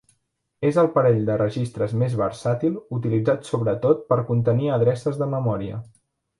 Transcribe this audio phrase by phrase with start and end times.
[0.69, 5.81] És el parell de registres més versàtil, utilitzat sobretot per contenir adreces de memòria.